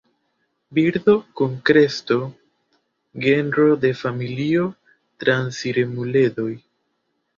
Birdo 0.77 1.13
kun 1.41 1.51
kresto, 1.69 2.17
genro 3.27 3.67
el 3.75 3.85
familio 4.03 4.65
transiremuledoj. 5.25 6.49